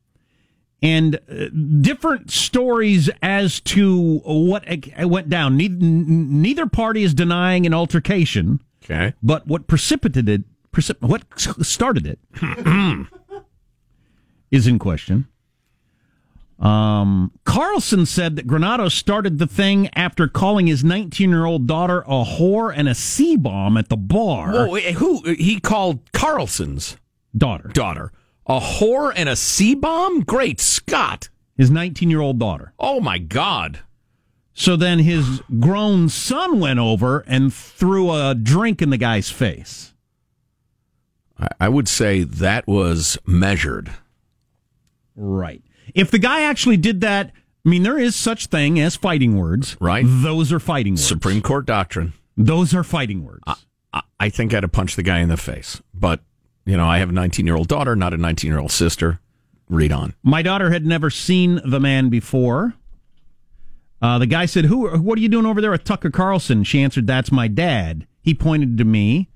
[0.82, 1.46] And uh,
[1.80, 4.64] different stories as to what
[4.98, 5.56] went down.
[5.56, 8.60] Ne- n- neither party is denying an altercation.
[8.84, 9.14] Okay.
[9.22, 11.22] But what precipitated precip- what
[11.64, 12.18] started it
[14.50, 15.26] is in question.
[16.58, 22.00] Um, Carlson said that Granados started the thing after calling his 19 year old daughter
[22.02, 24.52] a whore and a C bomb at the bar.
[24.52, 26.96] Whoa, who he called Carlson's
[27.36, 27.68] daughter?
[27.68, 28.12] Daughter,
[28.46, 30.20] a whore and a C bomb.
[30.22, 31.28] Great Scott!
[31.56, 32.72] His 19 year old daughter.
[32.78, 33.80] Oh my God!
[34.54, 39.92] So then his grown son went over and threw a drink in the guy's face.
[41.58, 43.92] I would say that was measured.
[45.16, 45.62] Right.
[45.94, 47.32] If the guy actually did that,
[47.64, 49.76] I mean, there is such thing as fighting words.
[49.80, 50.04] Right.
[50.06, 51.06] Those are fighting words.
[51.06, 52.12] Supreme Court doctrine.
[52.36, 53.42] Those are fighting words.
[53.46, 56.20] I, I, think I'd have punched the guy in the face, but
[56.66, 59.20] you know, I have a 19 year old daughter, not a 19 year old sister.
[59.68, 60.14] Read on.
[60.22, 62.74] My daughter had never seen the man before.
[64.02, 64.86] Uh, the guy said, "Who?
[64.98, 68.34] What are you doing over there with Tucker Carlson?" She answered, "That's my dad." He
[68.34, 69.30] pointed to me.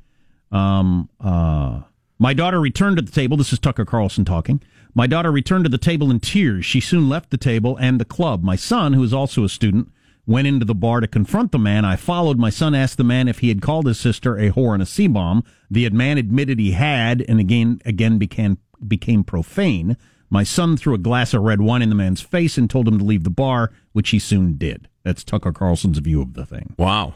[0.53, 1.81] Um, uh,
[2.19, 3.39] my daughter returned to the table.
[3.39, 4.61] This is Tucker Carlson talking.
[4.99, 6.65] My daughter returned to the table in tears.
[6.65, 8.43] She soon left the table and the club.
[8.43, 9.93] My son, who is also a student,
[10.27, 11.85] went into the bar to confront the man.
[11.85, 12.37] I followed.
[12.37, 14.87] My son asked the man if he had called his sister a whore and a
[14.87, 15.45] C bomb.
[15.71, 18.59] The man admitted he had, and again, again became
[18.89, 19.97] became profane.
[20.31, 22.99] My son threw a glass of red wine in the man's face and told him
[22.99, 24.89] to leave the bar, which he soon did.
[25.05, 26.75] That's Tucker Carlson's view of the thing.
[26.77, 27.15] Wow.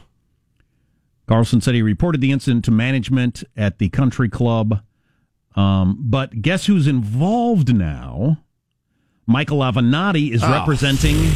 [1.26, 4.82] Carlson said he reported the incident to management at the country club.
[5.54, 8.38] Um, but guess who's involved now?
[9.26, 10.50] Michael Avenatti is Oh.
[10.50, 11.32] representing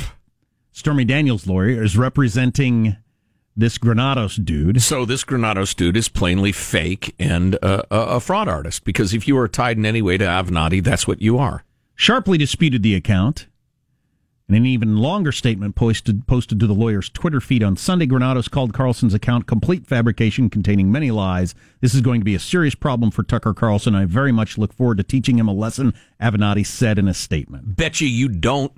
[0.72, 2.96] Stormy Daniels' lawyer is representing
[3.56, 4.82] this Granados dude.
[4.82, 9.26] So this Granados dude is plainly fake and uh, a, a fraud artist because if
[9.26, 11.64] you are tied in any way to Avenatti, that's what you are.
[11.94, 13.46] Sharply disputed the account.
[14.48, 18.46] In an even longer statement posted posted to the lawyer's Twitter feed on Sunday, Granados
[18.46, 21.52] called Carlson's account complete fabrication containing many lies.
[21.80, 23.96] This is going to be a serious problem for Tucker Carlson.
[23.96, 27.74] I very much look forward to teaching him a lesson, Avenatti said in a statement.
[27.76, 28.72] Bet you you don't.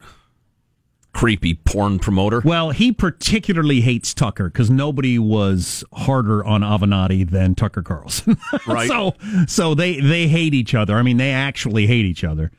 [1.12, 2.40] Creepy porn promoter.
[2.42, 8.38] Well, he particularly hates Tucker because nobody was harder on Avenatti than Tucker Carlson.
[8.66, 8.88] Right.
[8.88, 9.14] so,
[9.46, 10.96] so they they hate each other.
[10.96, 12.52] I mean, they actually hate each other.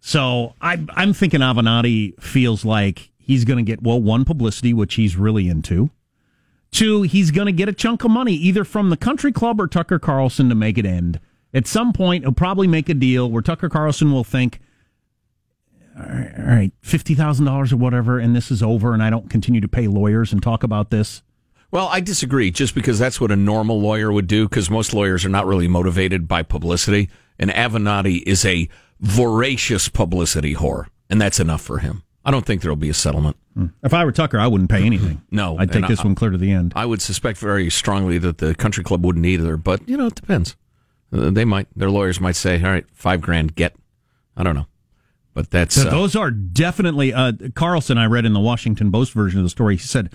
[0.00, 4.94] So I, I'm thinking Avenatti feels like he's going to get well one publicity, which
[4.94, 5.90] he's really into.
[6.70, 9.66] Two, he's going to get a chunk of money either from the country club or
[9.66, 11.20] Tucker Carlson to make it end.
[11.52, 14.60] At some point, he'll probably make a deal where Tucker Carlson will think,
[15.96, 19.60] all right, all right $50,000 or whatever, and this is over, and I don't continue
[19.60, 21.22] to pay lawyers and talk about this.
[21.72, 25.24] Well, I disagree just because that's what a normal lawyer would do because most lawyers
[25.24, 27.08] are not really motivated by publicity.
[27.38, 28.68] And Avenatti is a
[29.00, 32.02] voracious publicity whore, and that's enough for him.
[32.24, 33.36] I don't think there'll be a settlement.
[33.82, 35.22] If I were Tucker, I wouldn't pay anything.
[35.30, 35.58] No.
[35.58, 36.72] I'd take this I- one clear to the end.
[36.76, 40.14] I would suspect very strongly that the country club wouldn't either, but you know, it
[40.14, 40.56] depends.
[41.12, 43.74] Uh, they might, their lawyers might say, all right, five grand, get.
[44.36, 44.66] I don't know.
[45.34, 45.74] But that's.
[45.74, 47.98] So uh, those are definitely uh, Carlson.
[47.98, 49.76] I read in the Washington Post version of the story.
[49.76, 50.12] He said,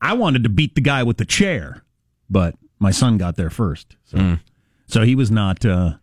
[0.00, 1.84] "I wanted to beat the guy with the chair,
[2.28, 3.96] but my son got there first.
[4.04, 4.40] So, Mm.
[4.86, 5.94] so he was not, uh,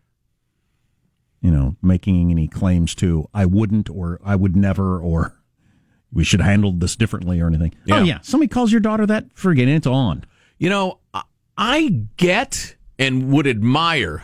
[1.42, 5.36] you know, making any claims to I wouldn't or I would never or
[6.14, 7.74] we should handle this differently or anything.
[7.86, 8.00] Yeah.
[8.00, 9.74] Oh yeah, somebody calls your daughter that, forget it.
[9.76, 10.26] It's on.
[10.58, 11.00] You know,
[11.58, 14.24] I- get and would admire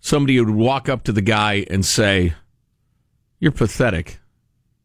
[0.00, 2.34] somebody who would walk up to the guy and say,
[3.38, 4.18] You're pathetic.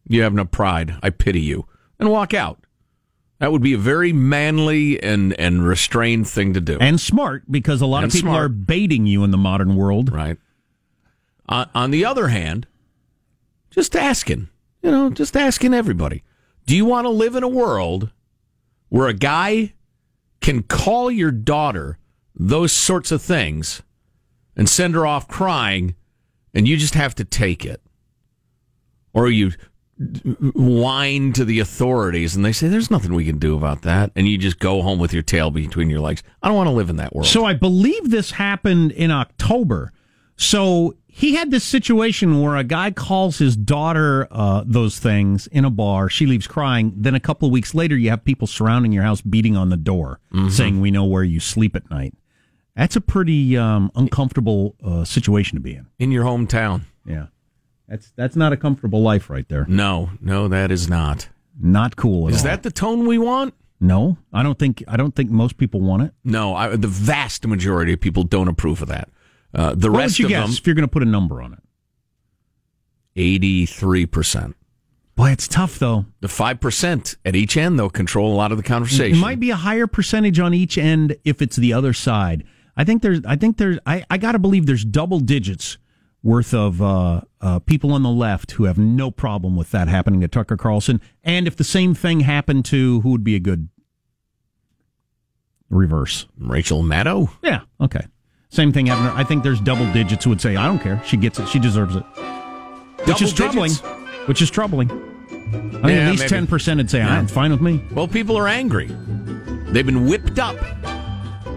[0.08, 0.96] You have no pride.
[1.04, 1.66] I pity you.
[2.00, 2.60] And walk out.
[3.40, 6.78] That would be a very manly and, and restrained thing to do.
[6.80, 8.46] And smart, because a lot And of people smart.
[8.46, 10.12] are baiting you in the modern world.
[10.12, 10.38] Right.
[11.50, 12.68] Uh, on the other hand,
[13.70, 14.50] just asking,
[14.82, 16.24] you know, just asking everybody
[16.66, 18.12] do you want to live in a world
[18.90, 19.74] where a guy
[20.42, 21.98] can call your daughter
[22.36, 23.82] those sorts of things
[24.56, 25.96] and send her off crying
[26.54, 27.82] and you just have to take it?
[29.14, 29.54] Or you
[30.54, 34.12] whine to the authorities and they say, there's nothing we can do about that.
[34.16, 36.22] And you just go home with your tail between your legs.
[36.44, 37.28] I don't want to live in that world.
[37.28, 39.92] So I believe this happened in October.
[40.38, 45.66] So he had this situation where a guy calls his daughter uh, those things in
[45.66, 46.10] a bar.
[46.10, 46.94] She leaves crying.
[46.96, 49.78] Then a couple of weeks later, you have people surrounding your house, beating on the
[49.78, 50.52] door, Mhm.
[50.52, 52.14] saying, "We know where you sleep at night."
[52.76, 55.88] That's a pretty um, uncomfortable uh, situation to be in.
[55.98, 56.82] in your hometown.
[57.06, 57.28] Yeah,
[57.88, 59.66] that's that's not a comfortable life right there.
[59.68, 61.30] No, no, that is not.
[61.60, 62.28] Not cool.
[62.28, 62.44] Is all.
[62.44, 63.56] that the tone we want?
[63.80, 66.14] No, I don't think I don't think most people want it.
[66.24, 69.10] No, I, the vast majority of people don't approve of that.
[69.54, 71.06] Uh, the what rest would you of guess them, if you're going to put a
[71.06, 71.60] number on it?
[73.16, 74.56] eighty-three percent.
[75.16, 76.06] Boy, it's tough though.
[76.20, 79.18] The five percent at each end, they'll control a lot of the conversation.
[79.18, 82.44] It might be a higher percentage on each end if it's the other side.
[82.76, 83.22] I think there's.
[83.26, 83.80] I think there's.
[83.88, 85.80] I, I got to believe there's double digits
[86.22, 90.22] worth of uh, uh, people on the left who have no problem with that happening
[90.22, 91.02] to Tucker Carlson.
[91.24, 93.70] And if the same thing happened to who would be a good
[95.70, 96.28] reverse?
[96.38, 97.32] Rachel Maddow.
[97.42, 97.62] Yeah.
[97.82, 98.06] Okay.
[98.50, 99.18] Same thing happened.
[99.20, 101.02] I think there's double digits who would say, "I don't care.
[101.06, 101.48] She gets it.
[101.50, 102.04] She deserves it."
[103.06, 103.72] Which Double is troubling.
[103.72, 104.28] digits?
[104.28, 104.90] Which is troubling.
[104.92, 107.18] I think Yeah, at least ten percent would say, ah, Yeah.
[107.20, 108.90] "I'm fine with me." Well, people are angry.
[109.70, 110.60] They've been whipped up by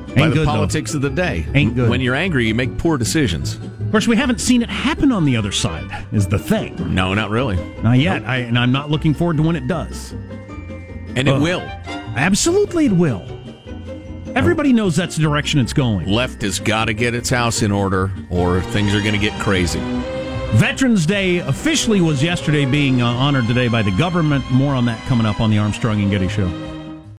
[0.09, 0.45] Ain't the good, though.
[0.47, 1.47] politics of the day.
[1.55, 1.88] Ain't good.
[1.88, 3.55] When you're angry, you make poor decisions.
[3.80, 5.84] Of course, we haven't seen it happen on the other side.
[6.12, 6.76] Is the thing.
[6.95, 7.59] No, not really.
[7.82, 8.24] Not yet.
[8.26, 10.12] I, and I'm not looking forward to when it does.
[11.16, 11.61] And it will.
[12.16, 13.24] Absolutely, it will.
[14.37, 16.09] Everybody knows that's the direction it's going.
[16.09, 19.39] Left has got to get its house in order, or things are going to get
[19.41, 19.81] crazy.
[20.53, 24.49] Veterans Day officially was yesterday, being uh, honored today by the government.
[24.51, 26.70] More on that coming up on the Armstrong and Getty Show.